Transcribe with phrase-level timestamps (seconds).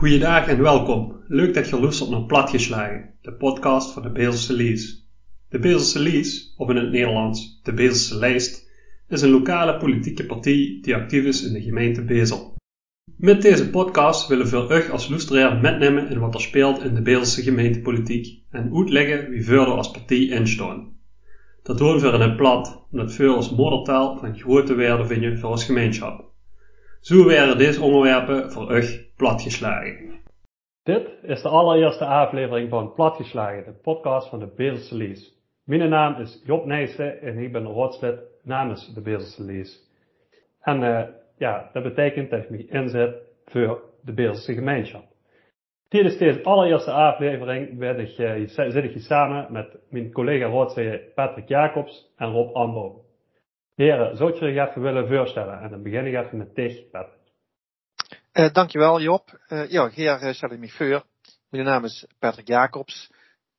[0.00, 1.24] Goeiedag en welkom.
[1.28, 5.08] Leuk dat je luistert naar Platgeslagen, de podcast van de Bezelse Lies.
[5.48, 8.70] De Bezelse Lies, of in het Nederlands de Bezelse Lijst,
[9.08, 12.56] is een lokale politieke partij die actief is in de gemeente Bezel.
[13.16, 17.02] Met deze podcast willen we u als luisteraar metnemen in wat er speelt in de
[17.02, 20.96] Bezelse gemeentepolitiek en uitleggen wie verder als partij instaan.
[21.62, 25.50] Dat doen we in het plat, omdat veel als moedertaal van grote waarde vinden voor
[25.50, 26.28] ons gemeenschap.
[27.00, 30.20] Zo werden deze onderwerpen voor u platgeslagen.
[30.82, 35.38] Dit is de allereerste aflevering van Platgeslagen, de podcast van de Bezelse Lees.
[35.64, 39.90] Mijn naam is Job Nijssen en ik ben raadslid namens de Bezelse Lees.
[40.60, 41.02] En uh,
[41.36, 45.04] ja, dat betekent dat ik me inzet voor de Bezelse gemeenschap.
[45.88, 51.00] Tijdens deze allereerste aflevering ben ik, uh, zit ik hier samen met mijn collega raadsleden
[51.14, 53.04] Patrick Jacobs en Rob Ambo.
[53.74, 55.60] Heren, zou je je even willen voorstellen?
[55.60, 57.19] En dan begin ik even met dich, Patrick.
[58.40, 59.40] Uh, dankjewel Job.
[59.48, 59.90] Uh, ja,
[60.50, 61.04] ik me voor.
[61.48, 63.10] Mijn naam is Patrick Jacobs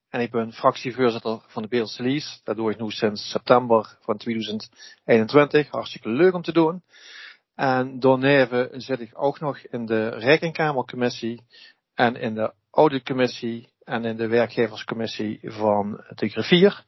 [0.10, 2.42] en ik ben fractievoorzitter van de Beelse Lies.
[2.44, 5.70] Dat doe ik nu sinds september van 2021.
[5.70, 6.84] Hartstikke leuk om te doen.
[7.56, 11.42] En daarneven zit ik ook nog in de Rekenkamercommissie
[11.94, 16.86] en in de auditcommissie en in de werkgeverscommissie van de griffier.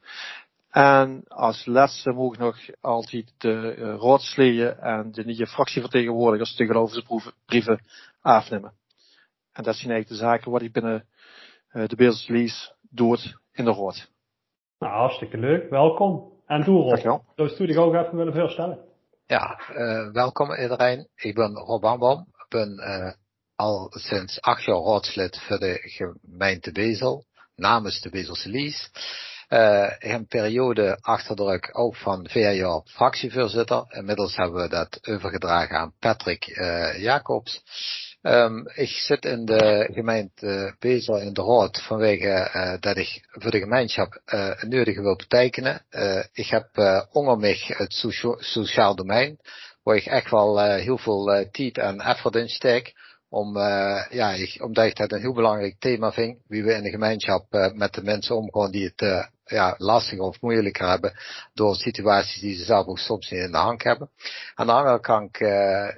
[0.74, 6.96] En als laatste moet ik nog altijd de uh, raadsleden en de nieuwe fractievertegenwoordigers tegenover
[6.96, 7.80] de brieven
[8.20, 8.72] afnemen.
[9.52, 11.06] En dat zijn eigenlijk de zaken wat ik binnen
[11.72, 14.10] uh, de Beeldslys doet in de raad.
[14.78, 15.70] Nou, hartstikke leuk.
[15.70, 16.32] Welkom.
[16.46, 16.88] En doe Rob.
[16.88, 17.24] Dankjewel.
[17.34, 18.78] Zou je studie ook even willen voorstellen?
[19.26, 21.08] Ja, uh, welkom iedereen.
[21.14, 22.20] Ik ben Rob Ambom.
[22.20, 22.78] Ik ben
[23.56, 27.24] al sinds acht jaar raadslid voor de gemeente Bezel,
[27.56, 28.90] namens de Bezelse Lies.
[29.48, 33.84] Uh, een periode achter de rug ook van vier jaar fractievoorzitter.
[33.88, 37.62] Inmiddels hebben we dat overgedragen aan Patrick uh, Jacobs.
[38.22, 43.50] Um, ik zit in de gemeente Bezel in de raad vanwege uh, dat ik voor
[43.50, 45.84] de gemeenschap uh, het wil betekenen.
[45.90, 46.68] Uh, ik heb
[47.12, 49.38] onder mij het socia sociaal domein,
[49.82, 52.92] waar ik echt wel heel veel tijd en effort in steek.
[53.28, 53.58] Om,
[54.10, 57.46] ja, ik, omdat ik dat een heel belangrijk thema vind, wie we in de gemeenschap
[57.74, 61.12] met de mensen omgaan die het ja, lastiger of moeilijker hebben
[61.52, 64.10] door situaties die ze zelf ook soms niet in de hand hebben.
[64.54, 65.88] Aan de andere kant uh,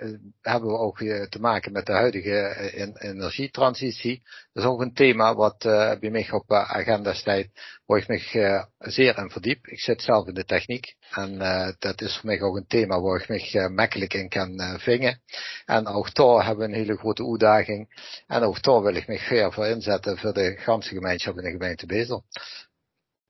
[0.41, 4.23] hebben we ook weer te maken met de huidige uh, energietransitie.
[4.53, 7.47] Dat is ook een thema wat uh, bij mij op agenda staat,
[7.87, 9.67] waar ik me zeer in verdiep.
[9.67, 11.39] Ik zit zelf in de techniek en
[11.79, 15.21] dat is voor mij ook een thema waar ik me makkelijk in kan vingen.
[15.65, 17.89] En ook daar hebben we een hele grote uitdaging.
[18.27, 21.51] En ook daar wil ik me veel voor inzetten voor de ganse gemeenschap in de
[21.51, 22.25] gemeente Bezel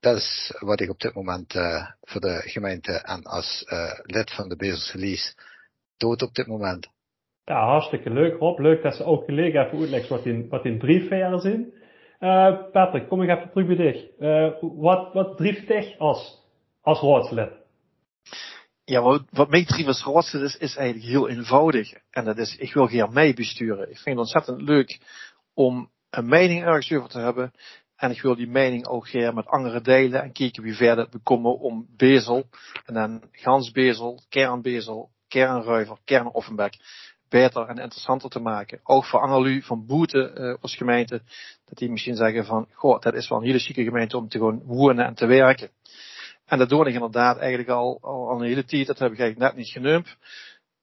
[0.00, 4.32] dat is wat ik op dit moment uh, voor de gemeente en als uh, lid
[4.32, 5.34] van de Bezelse
[5.96, 6.88] doe op dit moment.
[7.44, 8.58] Ja, hartstikke leuk Rob.
[8.58, 11.72] Leuk dat ze ook gelegen even uitleggen wat in, wat in briefveren zijn.
[12.20, 14.04] Uh, Patrick, kom ik even terug bij dich.
[14.60, 16.42] wat, wat drijft dich als,
[16.80, 17.50] als raadslid?
[18.84, 21.92] Ja, wat, wat mij drijft als raadslid is, is eigenlijk heel eenvoudig.
[22.10, 23.90] En dat is, ik wil geen mij besturen.
[23.90, 24.98] Ik vind het ontzettend leuk
[25.54, 27.52] om een mening ergens over te hebben.
[27.96, 31.18] En ik wil die mening ook graag met anderen delen en kijken wie verder we
[31.18, 32.48] komen om Bezel
[32.84, 36.74] en dan Gansbezel, Kernbezel, Kernruiver, Kernoffenberg
[37.28, 38.80] beter en interessanter te maken.
[38.82, 41.22] Ook voor Annalu van Boete uh, als gemeente,
[41.64, 44.38] dat die misschien zeggen van, goh, dat is wel een hele chique gemeente om te
[44.38, 45.70] gewoon wonen en te werken.
[46.46, 49.50] En dat doe ik inderdaad eigenlijk al, al, een hele tijd, dat heb ik eigenlijk
[49.50, 50.16] net niet genoemd.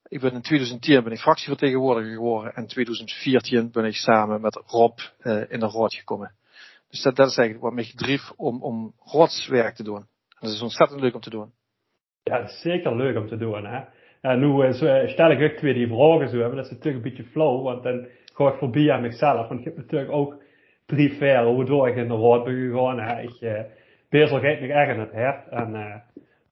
[0.07, 4.62] Ik ben in 2010 ben ik fractievertegenwoordiger geworden en in 2014 ben ik samen met
[4.66, 6.35] Rob uh, in de raad gekomen.
[6.94, 9.98] Dus dat, dat is eigenlijk wat mij gedreef om, om rotswerk te doen.
[9.98, 11.52] En dat is ontzettend leuk om te doen.
[12.24, 13.66] Ja, zeker leuk om te doen.
[13.66, 13.84] Hè?
[14.22, 16.56] En nu uh, stel ik ook twee die vragen zo hebben.
[16.56, 19.48] Dat is natuurlijk een beetje flauw, want dan ga ik voorbij aan mezelf.
[19.48, 20.42] Want ik heb natuurlijk ook
[20.86, 23.00] drie veren waardoor ik in de raad ben gegaan.
[23.00, 23.22] Hè?
[23.22, 23.60] Ik uh,
[24.10, 25.48] bezig me echt in het hart.
[25.48, 25.74] En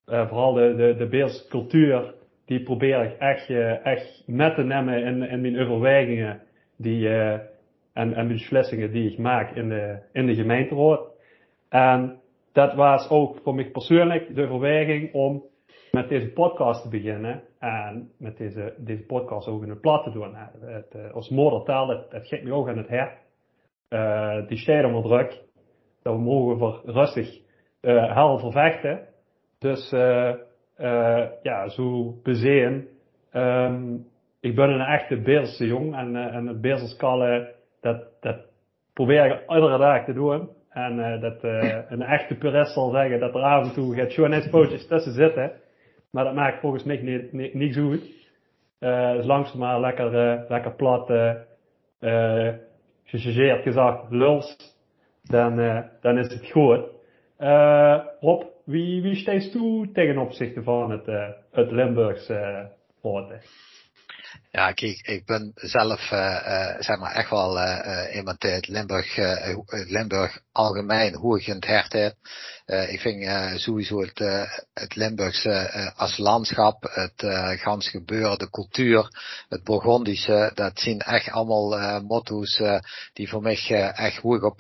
[0.06, 2.14] uh, vooral de, de, de Beelse cultuur,
[2.46, 6.42] die probeer ik echt, uh, echt met te nemen in, in mijn overwegingen.
[6.78, 7.10] Die,
[7.94, 11.02] en, en beslissingen die ik maak in de, in de gemeenteraad.
[11.70, 12.20] En
[12.52, 15.44] dat was ook voor mij persoonlijk de overweging om
[15.92, 17.44] met deze podcast te beginnen.
[17.60, 20.36] En met deze, deze podcast ook in het plat te doen.
[20.60, 23.18] Het, uh, als moedertaal, dat, dat geeft me ook aan het hart.
[23.90, 25.42] Uh, die staat onder druk.
[26.04, 27.40] Dat we mogen voor rustig
[27.82, 29.08] uh, vervechten.
[29.60, 30.34] Dus uh,
[30.78, 32.88] uh, ja, zo bezeen.
[33.34, 34.06] Um,
[34.40, 38.38] ik ben een echte Beelse jong en, en het Beelse skalle dat, dat
[38.94, 40.50] probeer ik iedere dag te doen.
[40.69, 44.12] En uh, dat uh, een echte purist zal zeggen dat er af en toe gaat
[44.12, 45.51] schoonheidspootjes tussen zitten.
[46.12, 47.01] Maar dat maakt volgens mij
[47.31, 48.30] niet, niet, zo goed.
[48.80, 50.12] Uh, dus langzaam maar lekker,
[50.50, 51.06] lekker plat.
[53.04, 54.77] Gechargeerd gezegd, luls,
[55.24, 55.56] dan,
[56.01, 56.86] dan is het goed.
[58.19, 61.06] Rob, wie, wie steeds toe ten opzichte van het,
[61.51, 62.69] het Limburgse
[63.04, 63.22] uh,
[64.51, 68.68] ja, kijk, ik ben zelf, uh, uh, zeg maar, echt wel uh, iemand die het
[68.68, 69.18] Limburg,
[69.68, 72.16] Limburg algemeen het hart heb.
[72.66, 73.25] ik vind
[73.62, 74.19] sowieso het,
[74.74, 79.07] het Limburgse als landschap, het gans gebeuren, de cultuur,
[79.50, 82.62] het Burgondische, dat zijn echt allemaal motto's
[83.13, 84.60] die voor mij echt hoog op,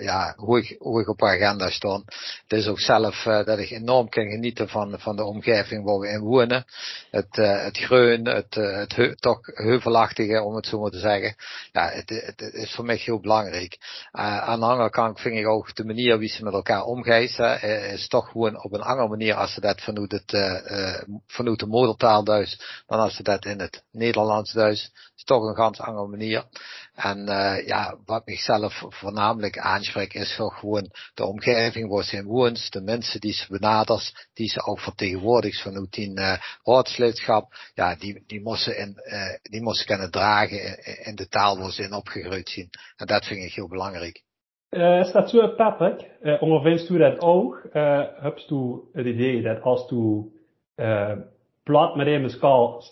[0.00, 2.04] ja, hoog, hoog op agenda staan.
[2.46, 6.08] Het is ook zelf dat ik enorm kan genieten van, van de omgeving waar we
[6.08, 6.64] in wonen.
[7.10, 11.36] Het, het groen, het, het, toch heuvelachtige, om het zo maar te zeggen.
[11.72, 13.78] Ja, het, het, is voor mij heel belangrijk.
[14.12, 17.04] Uh, aan de andere kant vind ik ook de manier wie ze met elkaar omgaan,
[17.16, 21.58] uh, is toch gewoon op een andere manier als ze dat vanuit, het, uh, vanuit
[21.58, 24.90] de moedertaal duist, dan als ze dat in het Nederlands duist.
[25.16, 26.44] is toch een ganz andere manier.
[26.94, 27.26] En
[27.66, 32.80] ja, wat zelf voornamelijk aanspreekt is toch gewoon de omgeving waar ze in woont, de
[32.80, 36.20] mensen die ze benadert, die ze ook vertegenwoordigt vanuit die
[36.62, 37.54] raadslidschap.
[37.74, 41.70] Ja, die, die moesten in, uh, die moesten kunnen dragen in, in, de taal waar
[41.70, 42.68] ze in opgegroeid zijn.
[42.96, 44.24] En dat vind ik heel belangrijk.
[44.70, 46.10] Uh, is dat zo, Patrick?
[46.22, 47.68] Uh, ondervinst u dat ook?
[47.72, 50.30] Uh, hebt u het idee dat als u
[51.62, 52.82] plat met een skal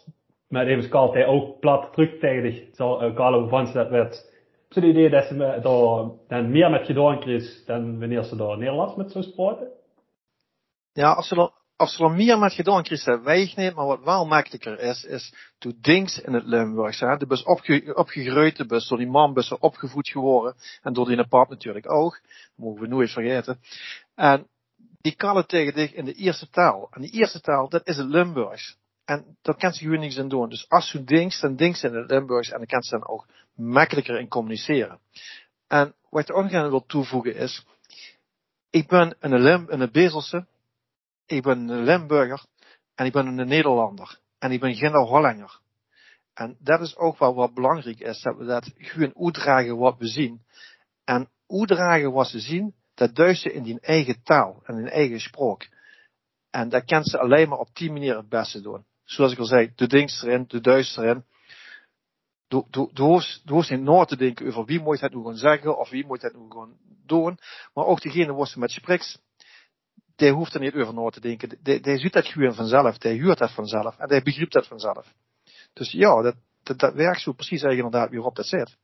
[0.55, 4.33] met even skalt hij ook plat terugtijdig zal uh, Carlo van dat werd.
[4.69, 8.97] Het idee dat ze daar dan meer met gedaan kreeg dan wanneer ze daar Nederlands
[8.97, 9.69] met zou spreken?
[10.93, 15.05] Ja, als ze als ze meer met gedaan weegt niet, maar wat wel makkelijker is,
[15.05, 19.35] is toen Dings in het Limburgs, de bus opge, opgegroeid, de bus door die man
[19.35, 23.61] bus opgevoed geworden, en door die pap natuurlijk ook, dat mogen we nooit vergeten.
[24.15, 24.47] En
[25.01, 26.89] die kallen tegen dich in de eerste taal.
[26.91, 28.77] En die eerste taal, dat is het Limburgs.
[29.05, 30.49] En daar kan ze gewoon niks aan doen.
[30.49, 33.27] Dus als je denkt, dan ze in het Limburgs en dan kan ze dan ook
[33.55, 34.99] makkelijker in communiceren.
[35.69, 37.67] En wat ik er ook nog wil toevoegen is,
[38.71, 40.47] ik ben een, Lim, een Bezelse,
[41.27, 42.45] ik ben een Limburger
[42.95, 44.19] en ik ben een Nederlander.
[44.39, 45.61] En ik ben geen Hollander.
[46.35, 50.07] En dat is ook wel wat belangrijk is, dat we dat gewoon uitdragen wat we
[50.07, 50.45] zien.
[51.05, 55.67] En uitdragen wat ze zien, dat duist in die eigen taal en in eigen sprook.
[56.51, 59.45] En dat kan ze alleen maar op die manier het beste doen zoals ik al
[59.45, 61.25] zei, de dings erin, de duister erin.
[62.49, 63.03] Du,
[63.45, 66.23] hoeft, niet na te denken over wie moet het nu gaan zeggen of wie moet
[66.23, 67.39] het nu gaan doen.
[67.75, 69.23] Maar ook degene waar ze met spreekt,
[70.17, 71.59] die hoeft er niet over na te denken.
[71.63, 75.15] Die, die ziet dat gewoon vanzelf, die huurt dat vanzelf en die begrijpt dat vanzelf.
[75.73, 78.77] Dus ja, dat, dat, dat werkt zo precies eigenlijk inderdaad wie op dat zit.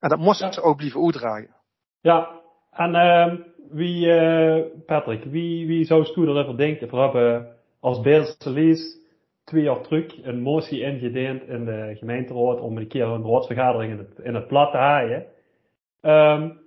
[0.00, 1.54] En dat moest ze ook blijven uitdragen.
[2.00, 6.90] Ja, en uh, wie, uh, Patrick, wie, wie zou Stoeder even denken?
[6.90, 8.98] We hebben als Beelse lees
[9.44, 13.98] twee jaar terug een motie ingediend in de gemeenteraad om een keer een raadsvergadering in
[13.98, 15.26] het, in het plat te haaien.
[16.02, 16.65] Um,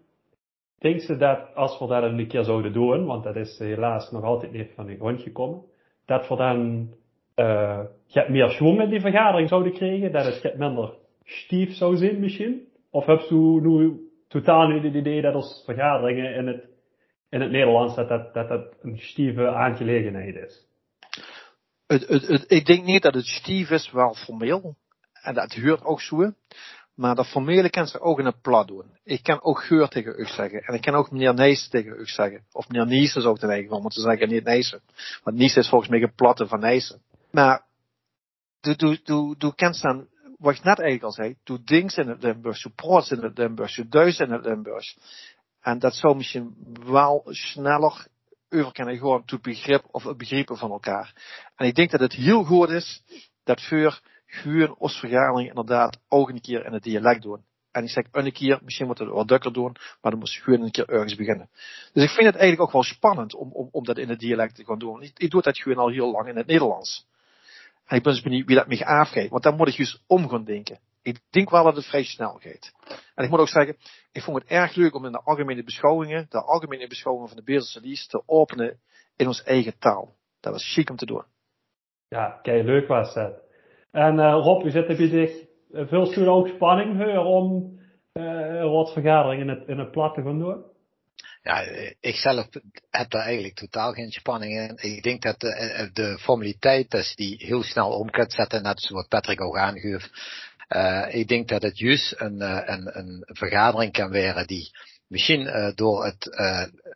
[0.80, 4.24] denk ze dat als we dat een keer zouden doen, want dat is helaas nog
[4.24, 5.62] altijd niet van de grond gekomen,
[6.06, 6.90] dat we dan
[7.36, 7.80] uh,
[8.28, 10.94] meer schwung in die vergadering zouden krijgen, dat het minder
[11.24, 12.68] stief zou zijn misschien?
[12.92, 16.66] Of heb je nu totaal het idee dat als vergaderingen in het,
[17.30, 20.68] in het Nederlands dat dat, dat, dat een stieve aangelegenheid is?
[21.88, 24.76] Het, het, ik denk niet dat het stief is, wel formeel.
[25.22, 26.32] En dat huurt ook zo.
[27.00, 28.98] Maar dat formele kan ze ook in het plat doen.
[29.04, 30.62] Ik kan ook geur tegen u zeggen.
[30.62, 32.46] En ik kan ook meneer Nijs tegen u zeggen.
[32.52, 34.82] Of meneer Niesen zou ik dan eigenlijk wel moeten zeggen, niet Nijsen.
[35.24, 37.02] Want Niesen is volgens mij een platte van Nijsen.
[37.32, 37.66] Maar,
[38.60, 42.08] du, du, du, du kent dan, wat ik net eigenlijk al zei, doe dings in
[42.08, 44.98] het Limburgs, doe prots in het Limburgs, doe duis in het Limburgs.
[45.62, 48.08] En dat zou misschien wel sneller
[48.50, 51.14] over kunnen gewoon tot begrip of het van elkaar.
[51.56, 53.04] En ik denk dat het heel goed is
[53.44, 57.44] dat voor gewoon ons vergadering inderdaad ook een keer in het dialect doen.
[57.72, 60.34] En ik zeg een keer, misschien moeten we het wat dukker doen, maar dan moet
[60.34, 61.50] je gewoon een keer ergens beginnen.
[61.94, 64.56] Dus ik vind het eigenlijk ook wel spannend om, om, om dat in het dialect
[64.56, 65.02] te gaan doen.
[65.02, 67.08] Ik, doe dat gewoon al heel lang in het Nederlands.
[67.86, 70.30] En ik ben dus benieuwd wie dat me afgeeft, want dan moet ik dus om
[70.30, 70.80] gaan denken.
[71.02, 72.72] Ik denk wel dat het vrij snel gaat.
[73.16, 73.78] En ik moet ook zeggen,
[74.12, 77.44] ik vond het erg leuk om in de algemene beschouwingen, de algemene beschouwingen van de
[77.44, 78.80] Beeldse te openen
[79.16, 80.16] in ons eigen taal.
[80.40, 81.24] Dat was chic om te doen.
[82.08, 83.49] Ja, kijk, leuk was dat.
[83.92, 85.32] En uh, Rob, u zit heb je zich
[85.72, 87.78] veel u ook spanning om
[88.72, 90.64] wat vergadering in het, in het plat te gaan doen?
[91.42, 91.62] Ja,
[92.00, 92.48] ik zelf
[92.90, 94.94] heb daar eigenlijk totaal geen spanning in.
[94.96, 99.08] Ik denk dat de, de formaliteit is die heel snel om kunt zetten, net zoals
[99.08, 100.10] Patrick ook aangeeft.
[101.10, 102.42] Ik denk dat het juist een,
[102.72, 104.70] een, een vergadering kan worden die
[105.08, 106.26] misschien door het,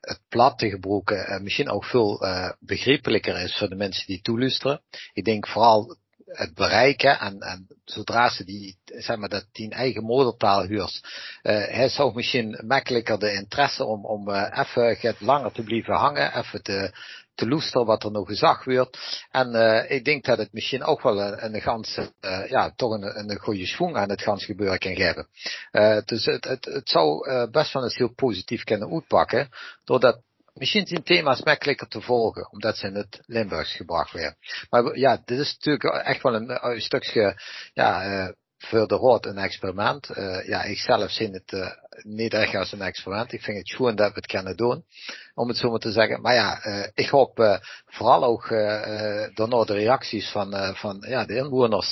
[0.02, 2.26] het plat te gebruiken misschien ook veel
[2.60, 4.82] begrijpelijker is voor de mensen die toeluisteren.
[5.14, 5.98] Ik denk vooral
[6.34, 11.02] het bereiken en, en zodra ze die, zeg maar, dat die eigen moedertaal huurt,
[11.44, 16.38] uh, hij zou misschien makkelijker de interesse om, om uh, even langer te blijven hangen,
[16.38, 16.94] even te,
[17.36, 19.26] te loesteren wat er nog gezag wordt.
[19.32, 22.92] En uh, ik denk dat het misschien ook wel een, een ganse, uh, ja, toch
[22.92, 25.28] een, een goede schoen aan het gans gebeuren kan geven.
[25.72, 29.50] Uh, dus het, het, het zou best wel eens heel positief kunnen uitpakken,
[29.84, 30.22] doordat
[30.54, 34.38] misschien zijn thema's makkelijker te volgen, omdat ze in het Limburgs gebracht werden.
[34.70, 37.42] Maar ja, dit is natuurlijk echt wel een, een stukje,
[37.74, 38.34] ja, uh,
[38.66, 40.10] voor de een experiment.
[40.10, 41.68] Uh, ja, ik zelf zie het uh,
[42.02, 43.34] niet echt als een experiment.
[43.34, 44.84] Ik vind het goed dat we het kunnen doen,
[45.34, 46.22] om het zo maar te zeggen.
[46.22, 48.50] Maar ja, uh, ik hoop vooral ook
[49.34, 51.92] daarna de reacties van, van ja, de inwoners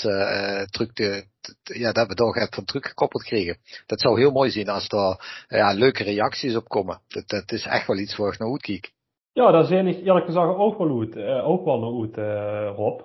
[0.70, 1.26] terug te,
[1.64, 3.58] ja, dat we toch echt van teruggekoppeld kregen.
[3.86, 7.02] Dat zou heel mooi zijn als er ja, leuke reacties op komen.
[7.08, 8.92] Dat, is echt wel iets waar ik naar uitkijk.
[9.34, 13.02] Ja, dat is eerlijk gezegd ook wel uit, ook wel naar uit, Rob,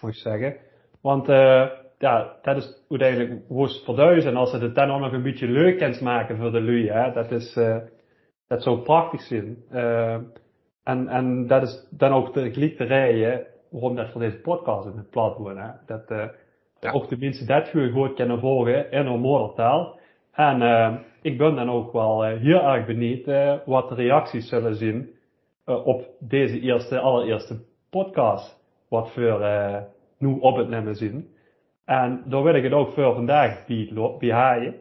[0.00, 0.56] moet ik zeggen.
[1.00, 1.66] Want uh,
[2.00, 4.30] ja, dat is uiteindelijk woest verduizen.
[4.30, 6.88] En als ze het dan ook nog een beetje leuk kan maken voor de lui,
[6.88, 7.76] hè, dat is, uh,
[8.48, 9.56] dat zou prachtig zijn.
[9.72, 10.14] Uh,
[10.84, 14.96] en, en dat is dan ook de geliefde reden waarom dat voor deze podcast in
[14.96, 15.58] het plat wordt.
[15.58, 15.68] Hè.
[15.86, 16.24] Dat uh,
[16.80, 16.92] ja.
[16.92, 19.98] ook de mensen dat goed kunnen volgen in hun moedertaal.
[20.32, 23.26] En ik ben dan ook wel heel erg benieuwd
[23.64, 25.08] wat de reacties zullen zijn
[25.66, 28.58] uh, op deze eerste, allereerste podcast.
[28.88, 29.76] Wat we uh,
[30.18, 31.28] nu op het nemen zien.
[31.90, 33.66] En daar wil ik het ook voor vandaag
[34.18, 34.74] bijhaaien.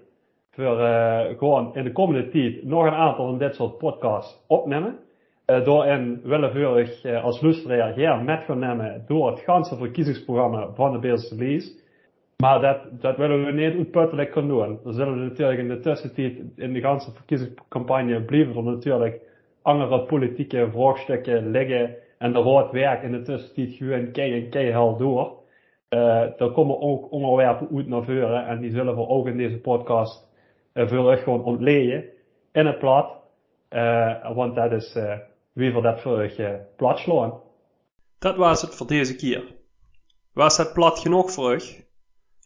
[0.52, 4.98] Voor uh, gewoon in de komende tijd nog een aantal van dit soort podcasts opnemen.
[5.46, 10.68] Uh, daarin willen we uh, als luisteraar hier met gaan nemen door het ganse verkiezingsprogramma
[10.74, 11.84] van de Beelse Lees.
[12.38, 14.80] Maar dat, dat willen we niet uitputtelijk gaan doen.
[14.86, 19.22] Er zullen natuurlijk in de tussentijd, in de ganse verkiezingscampagne, blijven er natuurlijk
[19.62, 21.96] andere politieke vraagstukken liggen.
[22.18, 25.39] En de raad werkt in de tussentijd gewoon kei en door.
[25.90, 29.60] Uh, er komen ook onderwerpen uit naar voren en die zullen we ook in deze
[29.60, 30.28] podcast
[30.74, 32.06] uh, voor echt gewoon ontleden
[32.52, 33.18] in het plat.
[33.70, 34.98] Uh, want dat is
[35.54, 37.42] wie voor dat voor uh, plat.
[38.20, 39.56] Dat was het voor deze keer.
[40.34, 41.60] Was het plat genoeg voor u?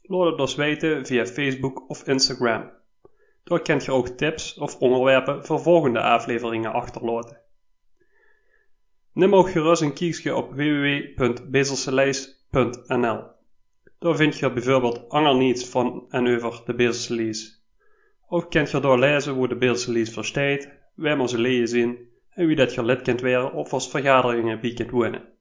[0.01, 2.71] Laat het ons weten via Facebook of Instagram.
[3.43, 7.41] Daar kunt je ook tips of onderwerpen voor volgende afleveringen achterlaten.
[9.13, 10.53] Neem ook gerust een kijkje op
[12.53, 13.31] www.bezelseleis.nl.
[14.00, 17.63] Daar vind je bijvoorbeeld ander niets van en over de Beelse Lies.
[18.27, 21.98] Ook kunt je daar lezen hoe de Beelse Lies verstaat, waar we ze lezen
[22.29, 25.32] en wie dat je lid kunt worden of als vergaderingen bij kunt wonen.